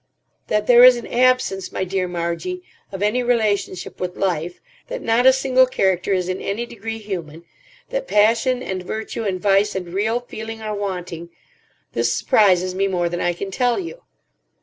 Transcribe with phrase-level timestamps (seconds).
[0.47, 5.27] "That there is an absence, my dear Margie, of any relationship with life, that not
[5.27, 7.43] a single character is in any degree human,
[7.89, 13.21] that passion and virtue and vice and real feeling are wanting—this surprises me more than
[13.21, 14.01] I can tell you.